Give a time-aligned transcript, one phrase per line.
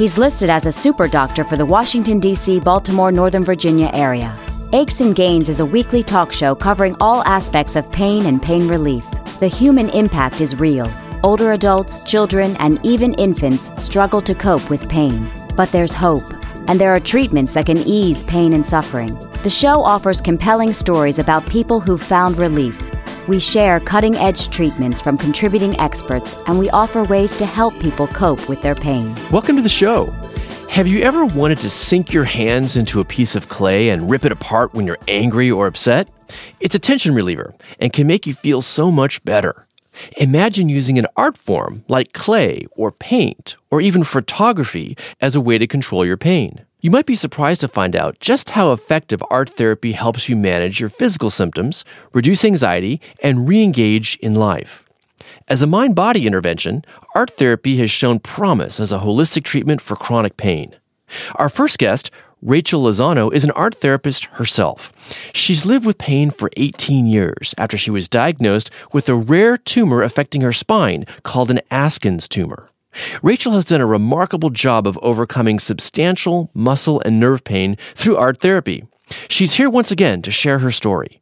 [0.00, 4.34] He's listed as a super doctor for the Washington, D.C., Baltimore, Northern Virginia area.
[4.72, 8.66] Aches and Gains is a weekly talk show covering all aspects of pain and pain
[8.66, 9.04] relief.
[9.40, 10.90] The human impact is real.
[11.22, 15.30] Older adults, children, and even infants struggle to cope with pain.
[15.54, 16.24] But there's hope,
[16.66, 19.14] and there are treatments that can ease pain and suffering.
[19.42, 22.89] The show offers compelling stories about people who've found relief.
[23.30, 28.08] We share cutting edge treatments from contributing experts, and we offer ways to help people
[28.08, 29.14] cope with their pain.
[29.30, 30.06] Welcome to the show.
[30.68, 34.24] Have you ever wanted to sink your hands into a piece of clay and rip
[34.24, 36.08] it apart when you're angry or upset?
[36.58, 39.64] It's a tension reliever and can make you feel so much better.
[40.16, 45.56] Imagine using an art form like clay or paint or even photography as a way
[45.56, 46.64] to control your pain.
[46.82, 50.80] You might be surprised to find out just how effective art therapy helps you manage
[50.80, 54.86] your physical symptoms, reduce anxiety, and re engage in life.
[55.46, 56.82] As a mind body intervention,
[57.14, 60.74] art therapy has shown promise as a holistic treatment for chronic pain.
[61.34, 64.90] Our first guest, Rachel Lozano, is an art therapist herself.
[65.34, 70.00] She's lived with pain for 18 years after she was diagnosed with a rare tumor
[70.00, 72.69] affecting her spine called an Askin's tumor.
[73.22, 78.40] Rachel has done a remarkable job of overcoming substantial muscle and nerve pain through art
[78.40, 78.84] therapy.
[79.28, 81.20] She's here once again to share her story.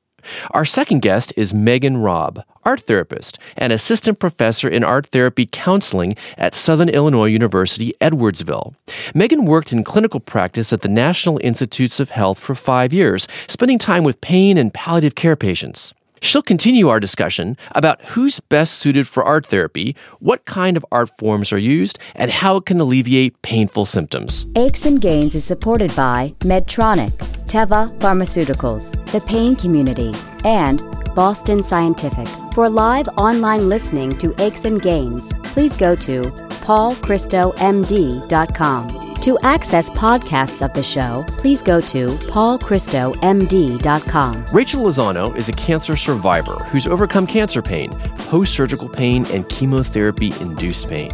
[0.51, 6.15] Our second guest is Megan Robb, art therapist and assistant professor in art therapy counseling
[6.37, 8.75] at Southern Illinois University, Edwardsville.
[9.15, 13.79] Megan worked in clinical practice at the National Institutes of Health for five years, spending
[13.79, 15.95] time with pain and palliative care patients.
[16.21, 21.11] She'll continue our discussion about who's best suited for art therapy, what kind of art
[21.19, 24.47] forms are used, and how it can alleviate painful symptoms.
[24.57, 27.13] Aches and Gains is supported by Medtronic,
[27.47, 30.13] Teva Pharmaceuticals, the Pain Community,
[30.45, 30.83] and
[31.15, 32.29] Boston Scientific.
[32.53, 38.98] For live online listening to Aches and Gains, please go to paulchristomd.com.
[39.23, 44.45] To access podcasts of the show, please go to paulchristomd.com.
[44.53, 47.91] Rachel Lozano is a cancer survivor who's overcome cancer pain,
[48.31, 51.11] post surgical pain, and chemotherapy induced pain.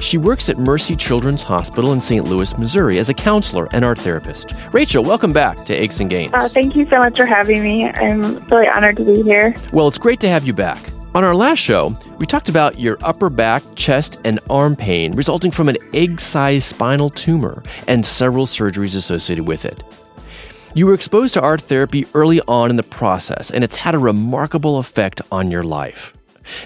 [0.00, 2.24] She works at Mercy Children's Hospital in St.
[2.26, 4.52] Louis, Missouri as a counselor and art therapist.
[4.72, 6.34] Rachel, welcome back to Aches and Gains.
[6.34, 7.88] Uh, thank you so much for having me.
[7.88, 9.54] I'm really honored to be here.
[9.72, 10.82] Well, it's great to have you back.
[11.14, 15.52] On our last show, we talked about your upper back, chest, and arm pain resulting
[15.52, 19.80] from an egg sized spinal tumor and several surgeries associated with it.
[20.74, 23.98] You were exposed to art therapy early on in the process, and it's had a
[23.98, 26.12] remarkable effect on your life.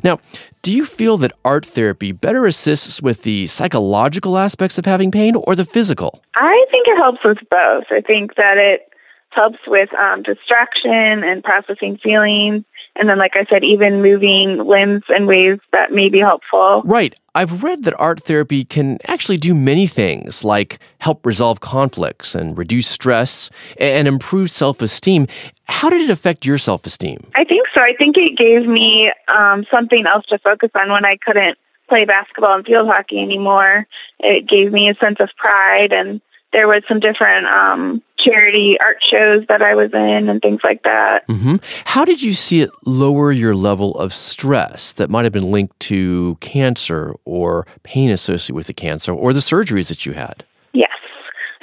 [0.03, 0.19] Now,
[0.63, 5.37] do you feel that art therapy better assists with the psychological aspects of having pain
[5.37, 6.23] or the physical?
[6.37, 7.85] I think it helps with both.
[7.91, 8.91] I think that it
[9.29, 12.65] helps with um, distraction and processing feelings
[12.99, 16.83] and then, like I said, even moving limbs in ways that may be helpful.
[16.85, 17.15] Right.
[17.35, 22.59] I've read that art therapy can actually do many things, like help resolve conflicts and
[22.59, 25.29] reduce stress and improve self esteem.
[25.69, 27.25] How did it affect your self esteem?
[27.37, 27.81] I think so.
[27.81, 31.57] I think it gave me um, something else to focus on when I couldn't
[31.89, 33.87] play basketball and field hockey anymore.
[34.19, 36.21] It gave me a sense of pride and
[36.53, 40.83] there was some different um, charity art shows that I was in and things like
[40.83, 41.27] that.
[41.29, 41.57] Mm-hmm.
[41.85, 45.79] How did you see it lower your level of stress that might have been linked
[45.81, 50.45] to cancer or pain associated with the cancer or the surgeries that you had?
[50.73, 50.91] Yes.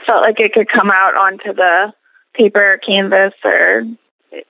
[0.05, 1.91] Felt like it could come out onto the
[2.33, 3.85] paper, canvas, or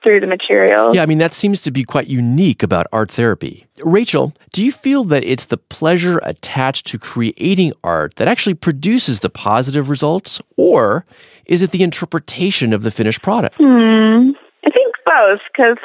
[0.02, 0.94] through the material.
[0.94, 3.66] Yeah, I mean, that seems to be quite unique about art therapy.
[3.84, 9.20] Rachel, do you feel that it's the pleasure attached to creating art that actually produces
[9.20, 11.04] the positive results, or
[11.46, 13.56] is it the interpretation of the finished product?
[13.58, 14.30] Hmm.
[14.64, 15.78] I think both, because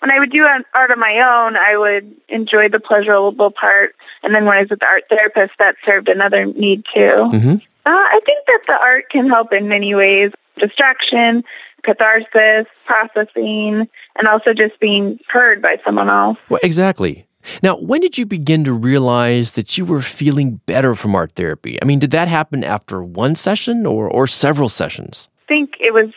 [0.00, 3.94] when I would do art on my own, I would enjoy the pleasurable part.
[4.22, 7.00] And then when I was with the art therapist, that served another need too.
[7.00, 7.54] Mm-hmm.
[7.86, 11.44] Uh, I think that the art can help in many ways distraction,
[11.84, 16.38] catharsis, processing, and also just being heard by someone else.
[16.48, 17.26] Well, exactly.
[17.62, 21.80] Now, when did you begin to realize that you were feeling better from art therapy?
[21.80, 25.28] I mean, did that happen after one session or, or several sessions?
[25.44, 26.10] I think it was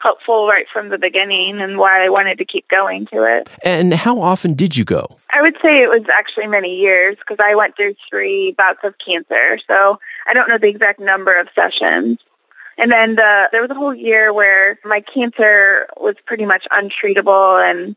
[0.00, 3.48] helpful right from the beginning and why I wanted to keep going to it.
[3.64, 5.18] And how often did you go?
[5.30, 8.94] I would say it was actually many years because I went through three bouts of
[9.04, 9.58] cancer.
[9.66, 12.18] So I don't know the exact number of sessions,
[12.78, 17.62] And then the, there was a whole year where my cancer was pretty much untreatable
[17.62, 17.96] and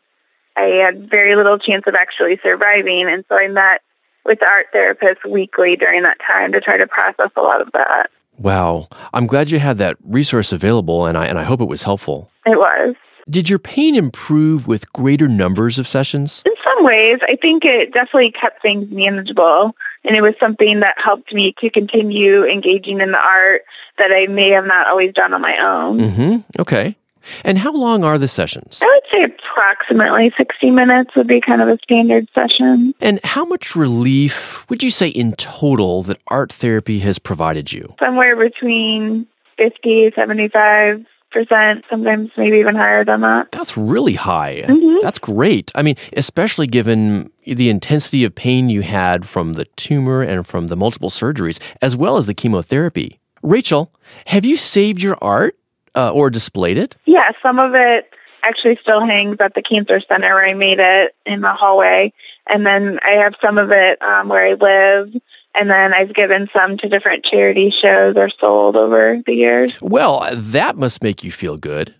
[0.56, 3.08] I had very little chance of actually surviving.
[3.08, 3.82] And so I met
[4.26, 7.72] with the art therapist weekly during that time to try to process a lot of
[7.74, 8.10] that.
[8.38, 8.88] Wow.
[9.14, 12.30] I'm glad you had that resource available and I and I hope it was helpful.
[12.46, 12.96] It was.
[13.30, 16.44] Did your pain improve with greater numbers of sessions?
[16.46, 19.76] In some ways, I think it definitely kept things manageable
[20.08, 23.64] and it was something that helped me to continue engaging in the art
[23.98, 26.00] that I may have not always done on my own.
[26.00, 26.44] Mhm.
[26.60, 26.96] Okay.
[27.44, 28.80] And how long are the sessions?
[28.82, 32.94] I would say approximately 60 minutes would be kind of a standard session.
[33.02, 37.94] And how much relief would you say in total that art therapy has provided you?
[38.00, 39.28] Somewhere between
[39.58, 43.52] 50, 75 percent, sometimes maybe even higher than that.
[43.52, 44.64] That's really high.
[44.68, 45.00] Mhm.
[45.02, 45.72] That's great.
[45.76, 50.68] I mean, especially given the intensity of pain you had from the tumor and from
[50.68, 53.20] the multiple surgeries, as well as the chemotherapy.
[53.44, 53.92] Rachel,
[54.26, 55.56] have you saved your art
[55.96, 56.96] uh, or displayed it?
[57.06, 58.12] Yeah, some of it
[58.44, 62.14] actually still hangs at the cancer center where I made it in the hallway.
[62.50, 65.14] And then I have some of it um, where I live.
[65.58, 69.78] And then I've given some to different charity shows or sold over the years.
[69.82, 71.96] Well, that must make you feel good.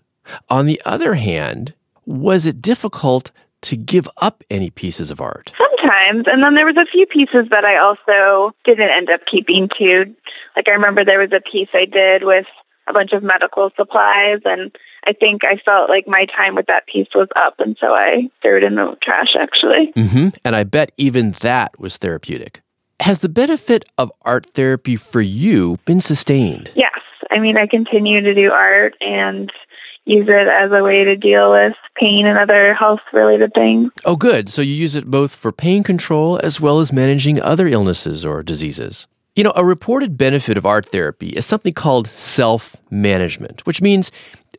[0.48, 1.74] On the other hand,
[2.06, 3.30] was it difficult
[3.62, 5.52] to give up any pieces of art?
[5.58, 6.26] Sometimes.
[6.30, 10.14] And then there was a few pieces that I also didn't end up keeping too.
[10.54, 12.46] Like I remember there was a piece I did with
[12.86, 16.86] a bunch of medical supplies and I think I felt like my time with that
[16.86, 19.92] piece was up and so I threw it in the trash actually.
[19.92, 20.28] Mm-hmm.
[20.44, 22.62] And I bet even that was therapeutic.
[23.00, 26.72] Has the benefit of art therapy for you been sustained?
[26.74, 26.92] Yes.
[27.30, 29.52] I mean I continue to do art and
[30.04, 33.92] use it as a way to deal with pain and other health related things.
[34.06, 34.48] Oh, good.
[34.48, 38.42] So you use it both for pain control as well as managing other illnesses or
[38.42, 39.06] diseases.
[39.36, 44.10] You know, a reported benefit of art therapy is something called self management, which means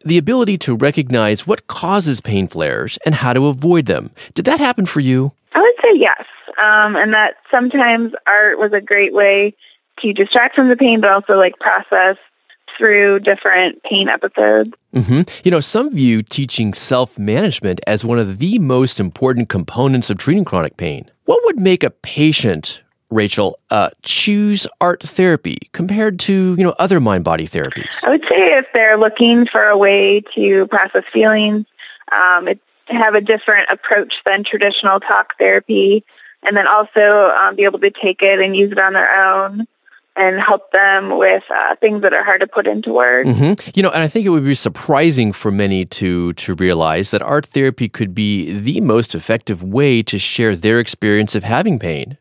[0.06, 4.12] the ability to recognize what causes pain flares and how to avoid them.
[4.36, 5.34] Did that happen for you?
[5.54, 6.24] I would say yes.
[6.62, 9.56] Um, and that sometimes art was a great way
[10.02, 12.18] to distract from the pain, but also like process
[12.78, 14.72] through different pain episodes.
[14.94, 20.10] hmm You know, some view teaching self management as one of the most important components
[20.10, 21.10] of treating chronic pain.
[21.26, 27.00] What would make a patient, Rachel, uh, choose art therapy compared to, you know, other
[27.00, 28.04] mind body therapies?
[28.06, 31.66] I would say if they're looking for a way to process feelings,
[32.12, 36.04] um, it, have a different approach than traditional talk therapy,
[36.44, 39.68] and then also um, be able to take it and use it on their own
[40.16, 43.38] and help them with uh, things that are hard to put into words.
[43.38, 47.12] hmm You know, and I think it would be surprising for many to to realize
[47.12, 51.80] that art therapy could be the most effective way to share their experience of having
[51.80, 52.18] pain.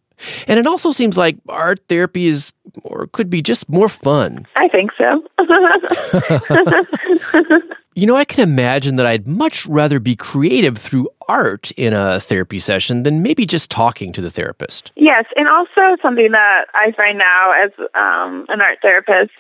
[0.48, 4.46] And it also seems like art therapy is or could be just more fun.
[4.56, 5.22] I think so.
[7.98, 12.20] You know, I can imagine that I'd much rather be creative through art in a
[12.20, 14.92] therapy session than maybe just talking to the therapist.
[14.94, 19.32] Yes, and also something that I find now as um, an art therapist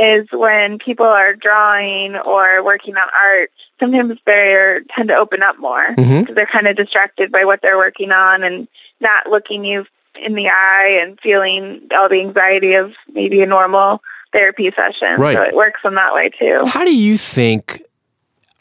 [0.00, 5.58] is when people are drawing or working on art, sometimes they tend to open up
[5.58, 6.34] more because Mhm.
[6.34, 8.66] they're kind of distracted by what they're working on and
[8.98, 9.84] not looking you
[10.24, 15.20] in the eye and feeling all the anxiety of maybe a normal therapy session.
[15.20, 15.36] Right.
[15.36, 16.62] So it works in that way too.
[16.66, 17.82] How do you think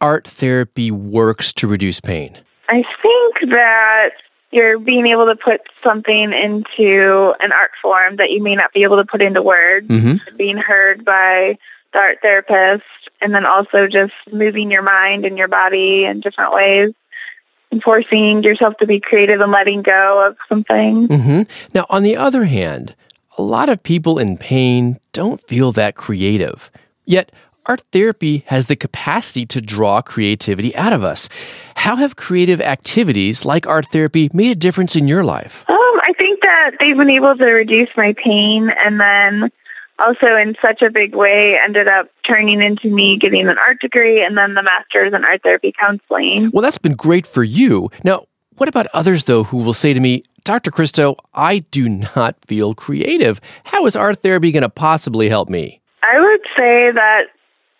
[0.01, 2.37] art therapy works to reduce pain?
[2.69, 4.11] I think that
[4.51, 8.83] you're being able to put something into an art form that you may not be
[8.83, 10.19] able to put into words, Mhm.
[10.37, 11.57] being heard by
[11.93, 12.83] the art therapist,
[13.21, 16.93] and then also just moving your mind and your body in different ways,
[17.71, 21.09] and forcing yourself to be creative and letting go of some things.
[21.13, 21.41] hmm
[21.73, 22.95] Now, on the other hand,
[23.37, 26.71] a lot of people in pain don't feel that creative.
[27.05, 27.31] Yet,
[27.65, 31.29] art therapy has the capacity to draw creativity out of us.
[31.75, 35.65] How have creative activities like art therapy made a difference in your life?
[35.67, 39.51] Um, I think that they've been able to reduce my pain and then
[39.99, 44.23] also in such a big way ended up turning into me getting an art degree
[44.23, 46.51] and then the master's in art therapy counseling.
[46.51, 47.89] Well, that's been great for you.
[48.03, 50.71] Now, what about others, though, who will say to me, Dr.
[50.71, 53.41] Christo, I do not feel creative.
[53.63, 55.81] How is art therapy going to possibly help me?
[56.03, 57.25] I would say that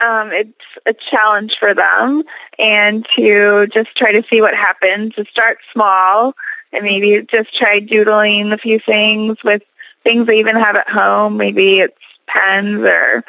[0.01, 0.51] um, it's
[0.85, 2.23] a challenge for them
[2.59, 6.33] and to just try to see what happens, to start small
[6.73, 9.61] and maybe just try doodling a few things with
[10.03, 11.37] things they even have at home.
[11.37, 11.97] Maybe it's
[12.27, 13.23] pens or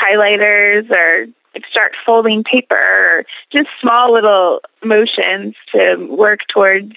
[0.00, 1.26] highlighters or
[1.70, 6.92] start folding paper or just small little motions to work towards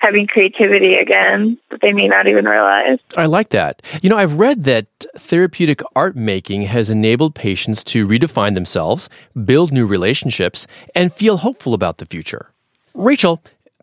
[0.00, 2.98] having creativity again that they may not even realize.
[3.16, 3.82] I like that.
[4.02, 4.86] You know, I've read that
[5.16, 9.08] therapeutic art making has enabled patients to redefine themselves,
[9.44, 12.50] build new relationships, and feel hopeful about the future.
[12.94, 13.42] Rachel,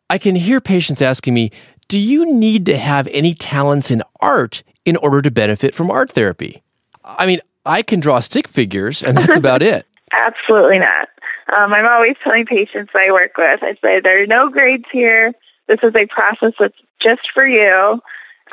[0.10, 1.51] I can hear patients asking me,
[1.88, 6.12] do you need to have any talents in art in order to benefit from art
[6.12, 6.63] therapy?
[7.03, 9.86] I mean, I can draw stick figures, and that's about it.
[10.12, 11.10] Absolutely not.
[11.55, 15.34] Um, I'm always telling patients I work with, I say there are no grades here.
[15.67, 18.01] This is a process that's just for you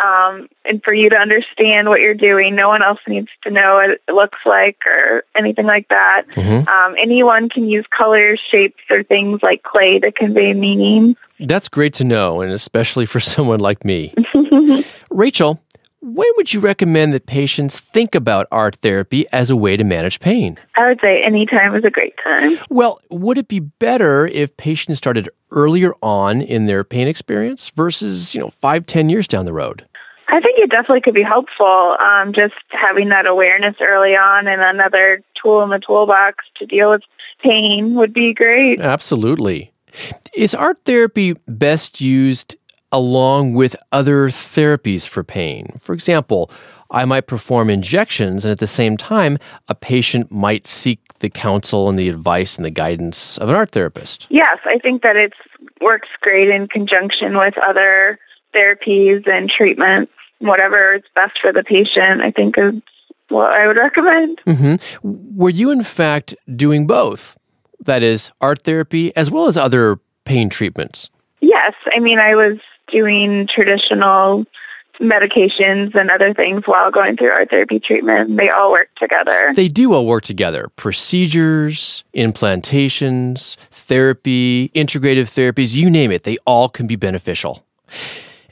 [0.02, 2.54] um, and for you to understand what you're doing.
[2.54, 6.24] No one else needs to know what it looks like or anything like that.
[6.30, 6.68] Mm-hmm.
[6.68, 11.16] Um, anyone can use colors, shapes, or things like clay to convey meaning.
[11.38, 14.14] That's great to know, and especially for someone like me.
[15.10, 15.60] Rachel,
[16.00, 20.20] when would you recommend that patients think about art therapy as a way to manage
[20.20, 20.58] pain?
[20.76, 22.58] I would say any time is a great time.
[22.70, 28.34] Well, would it be better if patients started earlier on in their pain experience versus,
[28.34, 29.86] you know, five, ten years down the road?
[30.28, 31.96] I think it definitely could be helpful.
[32.00, 36.90] Um, just having that awareness early on and another tool in the toolbox to deal
[36.90, 37.02] with
[37.42, 38.80] pain would be great.
[38.80, 39.72] Absolutely.
[40.34, 42.56] Is art therapy best used
[42.92, 45.78] along with other therapies for pain.
[45.78, 46.50] For example,
[46.90, 51.88] I might perform injections, and at the same time, a patient might seek the counsel
[51.88, 54.26] and the advice and the guidance of an art therapist.
[54.28, 55.32] Yes, I think that it
[55.80, 58.18] works great in conjunction with other
[58.54, 60.12] therapies and treatments.
[60.40, 62.74] Whatever is best for the patient, I think is
[63.28, 64.40] what I would recommend.
[64.46, 65.36] Mm-hmm.
[65.36, 67.36] Were you, in fact, doing both?
[67.78, 71.08] That is, art therapy as well as other pain treatments?
[71.40, 71.74] Yes.
[71.94, 72.58] I mean, I was
[72.90, 74.44] doing traditional
[75.00, 78.36] medications and other things while going through art therapy treatment.
[78.36, 79.52] They all work together.
[79.56, 80.68] They do all work together.
[80.76, 87.64] Procedures, implantations, therapy, integrative therapies, you name it, they all can be beneficial.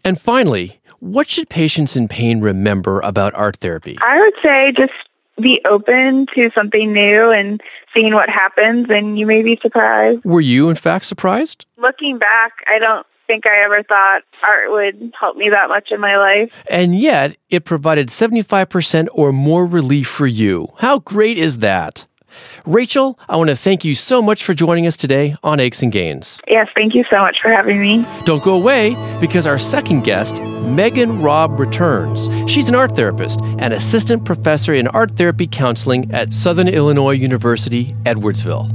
[0.04, 3.98] And finally, what should patients in pain remember about art therapy?
[4.00, 4.92] I would say just
[5.40, 7.60] be open to something new and
[7.94, 10.24] seeing what happens, and you may be surprised.
[10.24, 11.66] Were you, in fact, surprised?
[11.76, 16.00] Looking back, I don't think I ever thought art would help me that much in
[16.00, 16.50] my life.
[16.68, 20.68] And yet, it provided 75% or more relief for you.
[20.78, 22.06] How great is that?
[22.66, 25.90] Rachel, I want to thank you so much for joining us today on Aches and
[25.90, 26.40] Gains.
[26.46, 28.06] Yes, thank you so much for having me.
[28.24, 32.28] Don't go away because our second guest, Megan Robb, returns.
[32.50, 37.94] She's an art therapist and assistant professor in art therapy counseling at Southern Illinois University,
[38.04, 38.70] Edwardsville.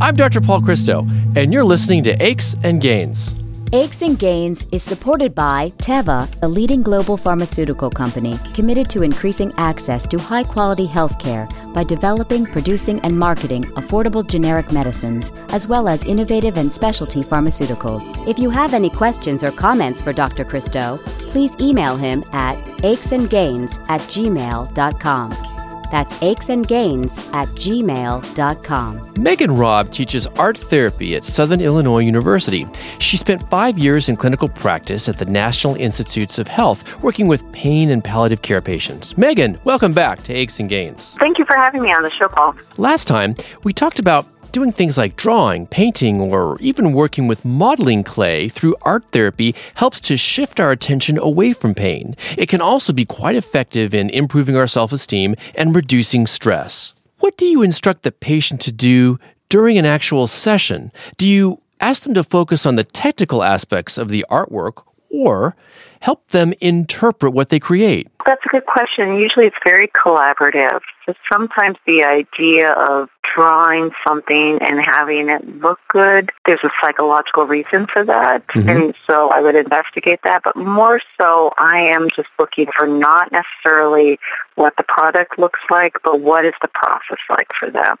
[0.00, 0.40] I'm Dr.
[0.40, 3.34] Paul Christo, and you're listening to Aches and Gains.
[3.74, 9.52] Aches and Gains is supported by Teva, a leading global pharmaceutical company committed to increasing
[9.58, 15.86] access to high quality healthcare by developing, producing, and marketing affordable generic medicines, as well
[15.86, 18.26] as innovative and specialty pharmaceuticals.
[18.26, 20.46] If you have any questions or comments for Dr.
[20.46, 20.98] Christo,
[21.30, 25.47] please email him at achesandgains at gmail.com.
[25.90, 29.14] That's achesandgains at gmail.com.
[29.22, 32.66] Megan Robb teaches art therapy at Southern Illinois University.
[32.98, 37.50] She spent five years in clinical practice at the National Institutes of Health, working with
[37.52, 39.16] pain and palliative care patients.
[39.16, 41.14] Megan, welcome back to Aches and Gains.
[41.18, 42.54] Thank you for having me on the show, Paul.
[42.76, 44.26] Last time, we talked about
[44.58, 50.00] doing things like drawing, painting, or even working with modeling clay through art therapy helps
[50.00, 52.16] to shift our attention away from pain.
[52.36, 56.92] It can also be quite effective in improving our self esteem and reducing stress.
[57.20, 60.90] What do you instruct the patient to do during an actual session?
[61.18, 65.56] Do you ask them to focus on the technical aspects of the artwork or
[66.00, 68.08] help them interpret what they create?
[68.24, 69.14] That's a good question.
[69.16, 70.80] Usually it's very collaborative.
[71.06, 77.46] So sometimes the idea of drawing something and having it look good, there's a psychological
[77.46, 78.46] reason for that.
[78.48, 78.68] Mm-hmm.
[78.68, 80.42] And so I would investigate that.
[80.44, 84.18] But more so, I am just looking for not necessarily
[84.56, 87.96] what the product looks like, but what is the process like for them.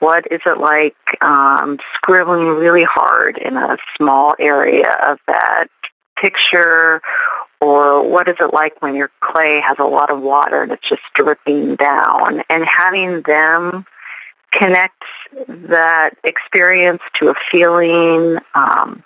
[0.00, 5.68] What is it like um, scribbling really hard in a small area of that
[6.20, 7.00] picture
[7.60, 10.88] or what is it like when your clay has a lot of water and it's
[10.88, 12.42] just dripping down?
[12.48, 13.84] And having them
[14.52, 15.02] connect
[15.46, 19.02] that experience to a feeling um,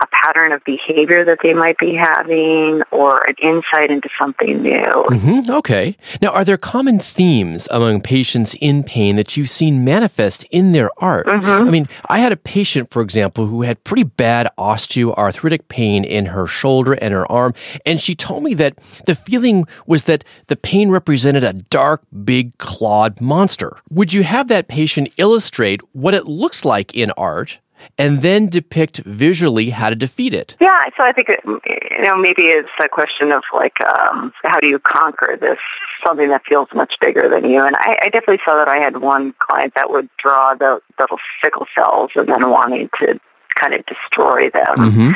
[0.00, 4.82] a pattern of behavior that they might be having or an insight into something new.
[4.82, 5.50] Mm-hmm.
[5.50, 5.96] Okay.
[6.20, 10.90] Now, are there common themes among patients in pain that you've seen manifest in their
[10.98, 11.26] art?
[11.26, 11.68] Mm-hmm.
[11.68, 16.26] I mean, I had a patient, for example, who had pretty bad osteoarthritic pain in
[16.26, 17.54] her shoulder and her arm,
[17.86, 22.56] and she told me that the feeling was that the pain represented a dark, big,
[22.58, 23.76] clawed monster.
[23.90, 27.58] Would you have that patient illustrate what it looks like in art
[27.98, 30.56] and then depict visually how to defeat it.
[30.60, 34.68] Yeah, so I think you know maybe it's a question of like um, how do
[34.68, 35.58] you conquer this
[36.06, 37.64] something that feels much bigger than you.
[37.64, 41.18] And I, I definitely saw that I had one client that would draw the little
[41.42, 43.18] sickle cells and then wanting to
[43.60, 44.76] kind of destroy them.
[44.76, 45.10] Mm-hmm.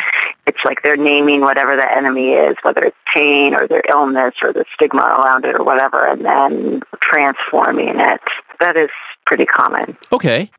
[0.46, 4.52] It's like they're naming whatever the enemy is, whether it's pain or their illness or
[4.52, 8.20] the stigma around it or whatever, and then transforming it.
[8.60, 8.90] That is
[9.28, 9.94] pretty common.
[10.10, 10.50] Okay.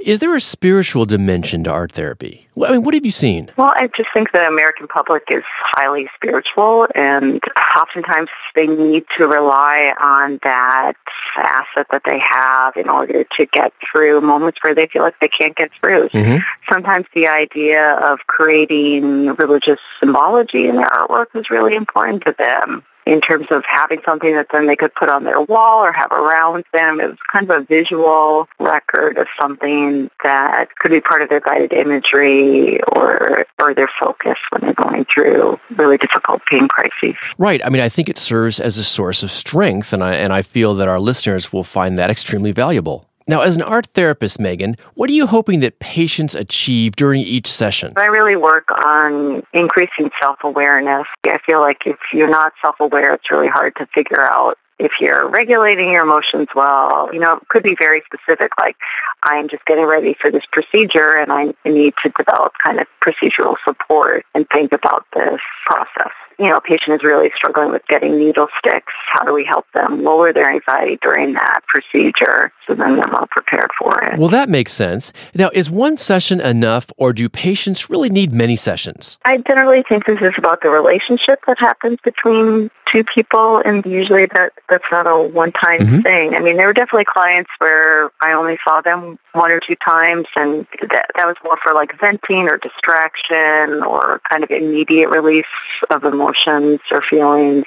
[0.00, 2.48] Is there a spiritual dimension to art therapy?
[2.64, 3.50] I mean, what have you seen?
[3.58, 7.42] Well, I just think the American public is highly spiritual, and
[7.78, 10.94] oftentimes they need to rely on that
[11.36, 15.28] asset that they have in order to get through moments where they feel like they
[15.28, 16.08] can't get through.
[16.08, 16.38] Mm-hmm.
[16.72, 22.84] Sometimes the idea of creating religious symbology in their artwork is really important to them
[23.06, 26.10] in terms of having something that then they could put on their wall or have
[26.12, 27.00] around them.
[27.00, 31.40] It was kind of a visual record of something that could be part of their
[31.40, 37.16] guided imagery or or their focus when they're going through really difficult pain crises.
[37.38, 37.64] Right.
[37.64, 40.42] I mean, I think it serves as a source of strength, and I and I
[40.42, 43.08] feel that our listeners will find that extremely valuable.
[43.26, 47.50] Now, as an art therapist, Megan, what are you hoping that patients achieve during each
[47.50, 47.94] session?
[47.96, 51.06] I really work on increasing self awareness.
[51.24, 54.92] I feel like if you're not self aware, it's really hard to figure out if
[55.00, 58.76] you're regulating your emotions well, you know, it could be very specific, like
[59.22, 63.54] I'm just getting ready for this procedure and I need to develop kind of procedural
[63.64, 68.18] support and think about this process you know, a patient is really struggling with getting
[68.18, 72.96] needle sticks, how do we help them lower their anxiety during that procedure so then
[72.96, 74.18] they're more prepared for it?
[74.18, 75.12] Well, that makes sense.
[75.34, 79.18] Now, is one session enough or do patients really need many sessions?
[79.24, 84.26] I generally think this is about the relationship that happens between two people, and usually
[84.34, 86.00] that that's not a one time mm-hmm.
[86.00, 86.34] thing.
[86.34, 90.26] I mean, there were definitely clients where I only saw them one or two times,
[90.36, 95.44] and that that was more for like venting or distraction or kind of immediate release
[95.90, 97.64] of emotions or feelings.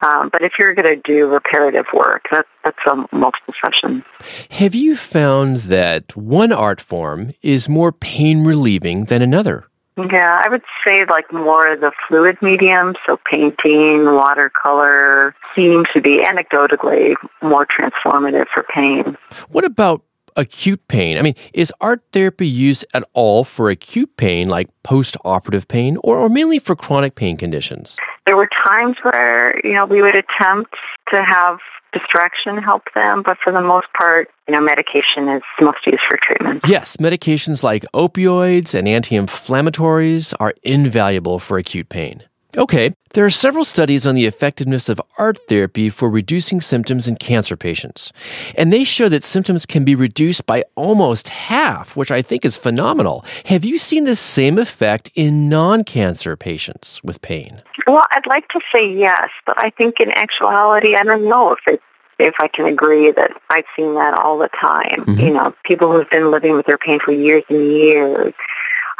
[0.00, 4.04] Um, but if you're going to do reparative work, that, that's a multiple session.
[4.50, 9.66] Have you found that one art form is more pain relieving than another?
[9.96, 16.00] Yeah, I would say like more of the fluid medium, so painting, watercolor seem to
[16.00, 19.16] be anecdotally more transformative for pain.
[19.48, 20.02] What about
[20.36, 21.18] acute pain?
[21.18, 25.96] I mean, is art therapy used at all for acute pain, like post operative pain,
[26.02, 27.96] or, or mainly for chronic pain conditions?
[28.26, 30.74] There were times where, you know, we would attempt
[31.12, 31.58] to have
[31.92, 36.18] distraction help them, but for the most part, you know, medication is most used for
[36.22, 36.64] treatment.
[36.68, 42.22] Yes, medications like opioids and anti inflammatories are invaluable for acute pain.
[42.56, 47.16] Okay, there are several studies on the effectiveness of art therapy for reducing symptoms in
[47.16, 48.10] cancer patients.
[48.56, 52.56] And they show that symptoms can be reduced by almost half, which I think is
[52.56, 53.22] phenomenal.
[53.46, 57.62] Have you seen the same effect in non cancer patients with pain?
[57.86, 61.58] Well, I'd like to say yes, but I think in actuality, I don't know if
[61.66, 61.82] it
[62.18, 65.04] if I can agree that I've seen that all the time.
[65.04, 65.20] Mm-hmm.
[65.20, 68.34] You know, people who've been living with their pain for years and years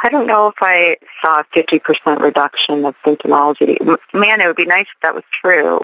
[0.01, 3.77] I don't know if I saw a 50% reduction of symptomology.
[4.13, 5.81] Man, it would be nice if that was true.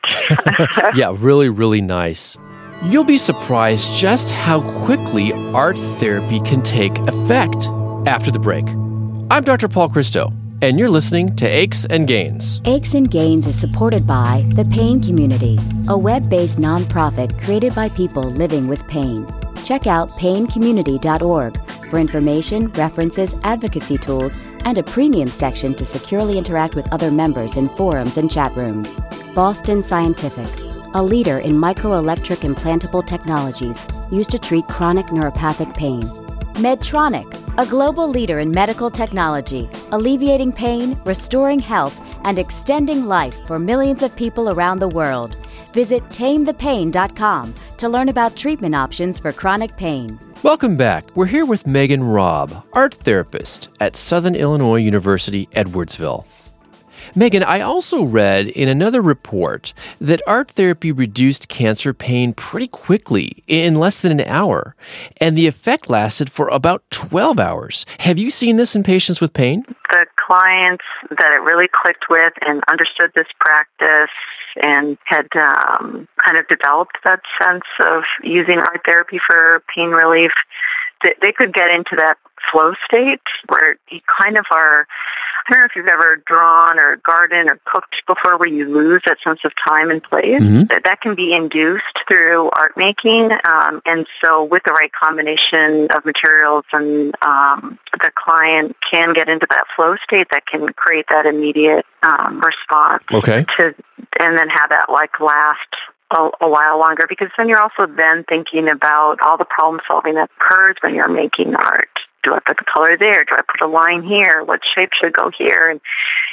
[0.97, 2.38] yeah, really, really nice.
[2.84, 7.67] You'll be surprised just how quickly art therapy can take effect
[8.08, 8.65] after the break.
[9.30, 9.67] I'm Dr.
[9.67, 12.62] Paul Christo, and you're listening to Aches and Gains.
[12.63, 15.58] Aches and Gains is supported by The Pain Community,
[15.89, 19.28] a web based nonprofit created by people living with pain.
[19.65, 26.75] Check out paincommunity.org for information, references, advocacy tools, and a premium section to securely interact
[26.75, 28.95] with other members in forums and chat rooms.
[29.34, 30.47] Boston Scientific,
[30.93, 36.04] a leader in microelectric implantable technologies used to treat chronic neuropathic pain.
[36.62, 43.58] Medtronic, a global leader in medical technology, alleviating pain, restoring health, and extending life for
[43.58, 45.36] millions of people around the world.
[45.76, 50.18] Visit tamethepain.com to learn about treatment options for chronic pain.
[50.42, 51.14] Welcome back.
[51.18, 56.24] We're here with Megan Robb, art therapist at Southern Illinois University, Edwardsville.
[57.14, 63.44] Megan, I also read in another report that art therapy reduced cancer pain pretty quickly,
[63.48, 64.78] in less than an hour,
[65.20, 67.86] and the effect lasted for about 12 hours.
[68.00, 69.66] Have you seen this in patients with pain?
[69.90, 74.10] The clients that it really clicked with and understood this practice
[74.62, 80.32] and had um, kind of developed that sense of using art therapy for pain relief,
[81.04, 82.18] they, they could get into that
[82.52, 84.88] flow state where you kind of are
[85.48, 89.04] I don't know if you've ever drawn or gardened or cooked before where you lose
[89.06, 90.42] that sense of time and place.
[90.42, 90.64] Mm-hmm.
[90.66, 93.32] That, that can be induced through art making.
[93.44, 99.30] Um, and so with the right combination of materials and um, the client can get
[99.30, 103.04] into that flow state that can create that immediate um, response.
[103.14, 103.46] Okay.
[103.58, 103.76] To,
[104.20, 105.60] and then have that like last
[106.12, 110.16] a, a, while longer because then you're also then thinking about all the problem solving
[110.16, 111.90] that occurs when you're making art
[112.26, 113.24] do I put the color there?
[113.24, 114.44] Do I put a line here?
[114.44, 115.70] What shape should go here?
[115.70, 115.80] And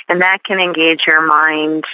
[0.08, 1.84] and that can engage your mind,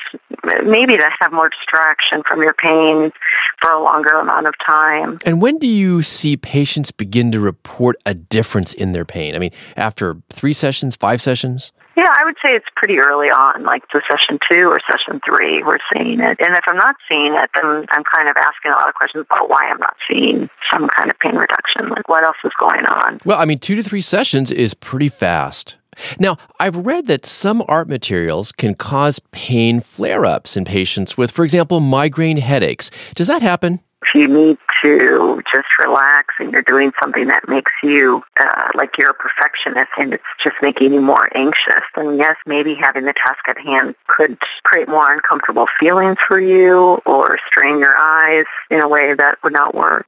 [0.65, 3.13] maybe to have more distraction from your pain
[3.61, 5.19] for a longer amount of time.
[5.25, 9.35] And when do you see patients begin to report a difference in their pain?
[9.35, 11.73] I mean, after three sessions, five sessions?
[11.97, 15.65] Yeah, I would say it's pretty early on, like the session two or session three,
[15.65, 16.39] we're seeing it.
[16.39, 19.27] And if I'm not seeing it, then I'm kind of asking a lot of questions
[19.29, 21.89] about why I'm not seeing some kind of pain reduction.
[21.89, 23.19] Like, what else is going on?
[23.25, 25.77] Well, I mean, two to three sessions is pretty fast.
[26.19, 31.31] Now, I've read that some art materials can cause pain flare ups in patients with,
[31.31, 32.91] for example, migraine headaches.
[33.15, 33.81] Does that happen?
[34.03, 38.91] If you need to just relax and you're doing something that makes you uh, like
[38.97, 43.13] you're a perfectionist and it's just making you more anxious, then yes, maybe having the
[43.13, 48.81] task at hand could create more uncomfortable feelings for you or strain your eyes in
[48.81, 50.07] a way that would not work.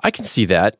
[0.00, 0.76] I can see that.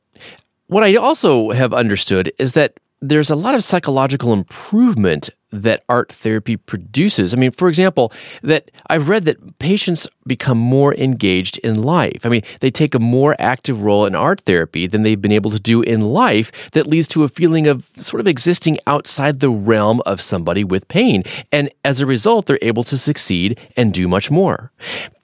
[0.68, 6.10] What I also have understood is that there's a lot of psychological improvement that art
[6.10, 7.34] therapy produces.
[7.34, 8.10] I mean, for example,
[8.42, 12.24] that I've read that patients become more engaged in life.
[12.24, 15.50] I mean, they take a more active role in art therapy than they've been able
[15.50, 19.50] to do in life that leads to a feeling of sort of existing outside the
[19.50, 21.22] realm of somebody with pain.
[21.50, 24.72] And as a result, they're able to succeed and do much more.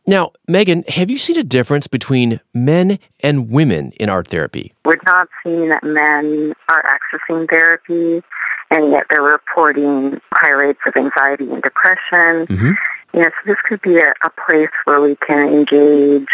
[0.09, 4.73] Now, Megan, have you seen a difference between men and women in art therapy?
[4.87, 8.25] We're not seeing that men are accessing therapy,
[8.71, 12.47] and yet they're reporting high rates of anxiety and depression.
[12.47, 12.71] Mm-hmm.
[13.13, 16.29] You know, so this could be a, a place where we can engage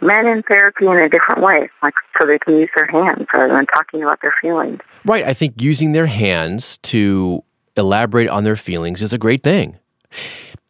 [0.00, 3.54] men in therapy in a different way, like so they can use their hands rather
[3.54, 4.80] than talking about their feelings.
[5.04, 5.24] Right.
[5.24, 7.44] I think using their hands to
[7.76, 9.78] elaborate on their feelings is a great thing.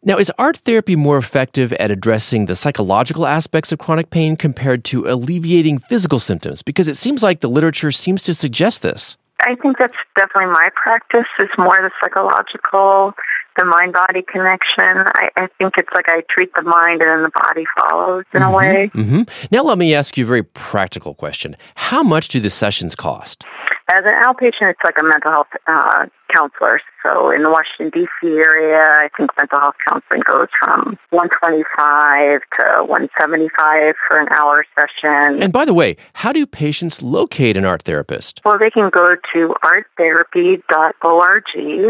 [0.03, 4.83] Now, is art therapy more effective at addressing the psychological aspects of chronic pain compared
[4.85, 6.61] to alleviating physical symptoms?
[6.61, 9.17] Because it seems like the literature seems to suggest this.
[9.41, 11.25] I think that's definitely my practice.
[11.39, 13.13] Is more the psychological,
[13.57, 14.83] the mind body connection.
[14.83, 18.41] I, I, think it's like I treat the mind and then the body follows in
[18.41, 18.91] mm-hmm, a way.
[18.93, 19.47] Mm-hmm.
[19.51, 23.45] Now, let me ask you a very practical question How much do the sessions cost?
[23.89, 26.79] As an outpatient, it's like a mental health uh, counselor.
[27.03, 28.27] So in the Washington D.C.
[28.27, 35.41] area, I think mental health counseling goes from 125 to 175 for an hour session.
[35.41, 38.41] And by the way, how do patients locate an art therapist?
[38.43, 41.43] Well, they can go to arttherapy.org,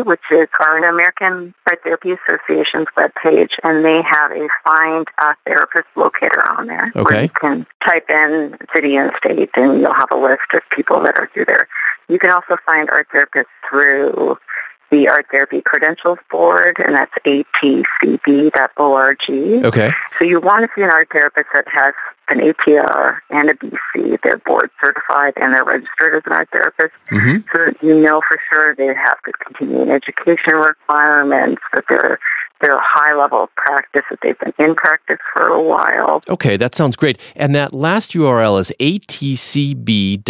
[0.05, 5.87] which is our American Art Therapy Association's webpage, and they have a find a therapist
[5.95, 6.91] locator on there.
[6.95, 7.15] Okay.
[7.15, 11.01] Where you can type in city and state, and you'll have a list of people
[11.01, 11.67] that are through there.
[12.09, 14.37] You can also find art therapists through
[14.89, 19.17] the Art Therapy Credentials Board, and that's atcb.org.
[19.65, 19.91] Okay.
[20.17, 21.93] So you want to see an art therapist that has
[22.29, 24.19] an ATR and a BC.
[24.23, 26.93] They're board certified and they're registered as an art therapist.
[27.11, 27.37] Mm-hmm.
[27.51, 32.19] So that you know for sure they have the continuing education requirements, that they're
[32.61, 36.21] they're a high level of practice, that they've been in practice for a while.
[36.27, 37.19] Okay, that sounds great.
[37.35, 40.25] And that last URL is atcb.org.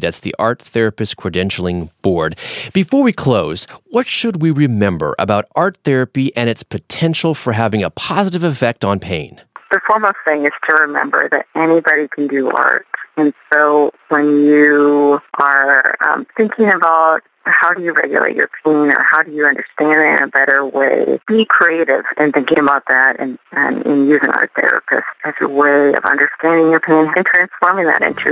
[0.00, 2.36] That's the Art Therapist Credentialing Board.
[2.72, 7.82] Before we close, what should we remember about art therapy and its potential for having
[7.82, 9.40] a positive effect on pain?
[9.70, 12.86] The foremost thing is to remember that anybody can do art.
[13.16, 19.02] And so when you are um, thinking about how do you regulate your pain or
[19.10, 21.18] how do you understand it in a better way?
[21.26, 25.92] Be creative in thinking about that and, and in using art therapist as a way
[25.94, 28.30] of understanding your pain and transforming that into,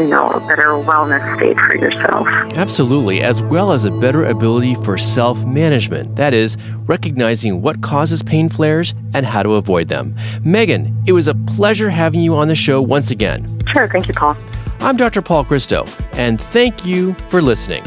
[0.00, 2.26] you know, a better wellness state for yourself.
[2.56, 6.16] Absolutely, as well as a better ability for self management.
[6.16, 10.16] That is, recognizing what causes pain flares and how to avoid them.
[10.44, 13.46] Megan, it was a pleasure having you on the show once again.
[13.72, 14.36] Sure, thank you, Paul.
[14.80, 15.20] I'm Dr.
[15.20, 17.82] Paul Christo, and thank you for listening.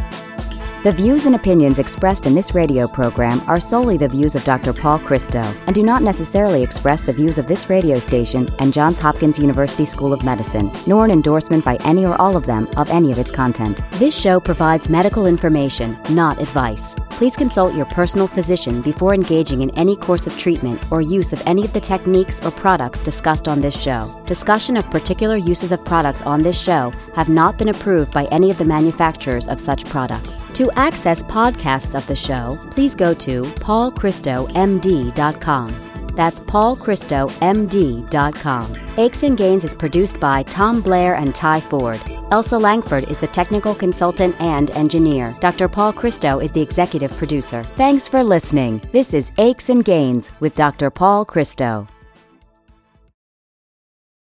[0.83, 4.73] The views and opinions expressed in this radio program are solely the views of Dr.
[4.73, 8.97] Paul Christo and do not necessarily express the views of this radio station and Johns
[8.97, 12.89] Hopkins University School of Medicine, nor an endorsement by any or all of them of
[12.89, 13.83] any of its content.
[13.99, 16.95] This show provides medical information, not advice.
[17.11, 21.43] Please consult your personal physician before engaging in any course of treatment or use of
[21.45, 24.11] any of the techniques or products discussed on this show.
[24.25, 28.49] Discussion of particular uses of products on this show have not been approved by any
[28.49, 30.41] of the manufacturers of such products.
[30.71, 36.15] To access podcasts of the show, please go to paulchristomd.com.
[36.15, 38.97] That's paulchristomd.com.
[38.97, 41.99] Aches and Gains is produced by Tom Blair and Ty Ford.
[42.31, 45.33] Elsa Langford is the technical consultant and engineer.
[45.41, 45.67] Dr.
[45.67, 47.63] Paul Christo is the executive producer.
[47.75, 48.81] Thanks for listening.
[48.93, 50.89] This is Aches and Gains with Dr.
[50.89, 51.85] Paul Christo.